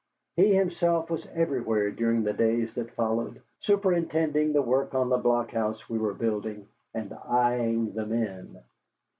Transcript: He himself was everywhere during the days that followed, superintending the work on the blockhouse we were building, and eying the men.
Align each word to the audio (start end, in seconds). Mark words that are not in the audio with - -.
He 0.35 0.55
himself 0.55 1.11
was 1.11 1.27
everywhere 1.27 1.91
during 1.91 2.23
the 2.23 2.33
days 2.33 2.73
that 2.73 2.89
followed, 2.93 3.39
superintending 3.59 4.51
the 4.51 4.61
work 4.63 4.95
on 4.95 5.09
the 5.09 5.19
blockhouse 5.19 5.87
we 5.87 5.99
were 5.99 6.15
building, 6.15 6.67
and 6.91 7.15
eying 7.31 7.93
the 7.93 8.07
men. 8.07 8.63